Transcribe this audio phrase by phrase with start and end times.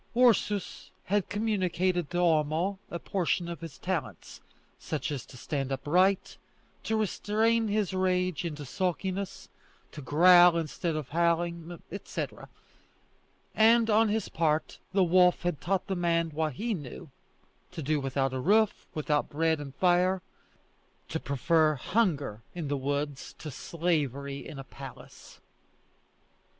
[0.17, 4.41] Ursus had communicated to Homo a portion of his talents:
[4.79, 6.37] such as to stand upright,
[6.85, 9.47] to restrain his rage into sulkiness,
[9.91, 12.49] to growl instead of howling, etc.;
[13.53, 17.11] and on his part, the wolf had taught the man what he knew
[17.71, 20.23] to do without a roof, without bread and fire,
[21.09, 25.39] to prefer hunger in the woods to slavery in a palace.